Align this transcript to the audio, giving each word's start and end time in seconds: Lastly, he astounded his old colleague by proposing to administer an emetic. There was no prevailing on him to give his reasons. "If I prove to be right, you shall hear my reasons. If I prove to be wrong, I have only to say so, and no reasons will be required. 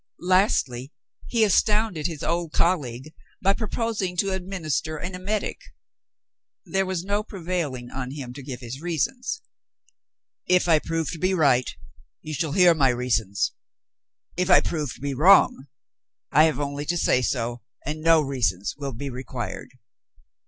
Lastly, 0.17 0.91
he 1.27 1.43
astounded 1.43 2.07
his 2.07 2.23
old 2.23 2.53
colleague 2.53 3.13
by 3.39 3.53
proposing 3.53 4.17
to 4.17 4.31
administer 4.33 4.97
an 4.97 5.13
emetic. 5.13 5.61
There 6.65 6.87
was 6.87 7.03
no 7.03 7.21
prevailing 7.21 7.91
on 7.91 8.09
him 8.09 8.33
to 8.33 8.41
give 8.41 8.61
his 8.61 8.81
reasons. 8.81 9.43
"If 10.47 10.67
I 10.67 10.79
prove 10.79 11.11
to 11.11 11.19
be 11.19 11.35
right, 11.35 11.69
you 12.23 12.33
shall 12.33 12.53
hear 12.53 12.73
my 12.73 12.89
reasons. 12.89 13.51
If 14.35 14.49
I 14.49 14.59
prove 14.59 14.91
to 14.95 15.01
be 15.01 15.13
wrong, 15.13 15.67
I 16.31 16.45
have 16.45 16.59
only 16.59 16.85
to 16.87 16.97
say 16.97 17.21
so, 17.21 17.61
and 17.85 18.01
no 18.01 18.21
reasons 18.21 18.73
will 18.77 18.93
be 18.93 19.11
required. 19.11 19.69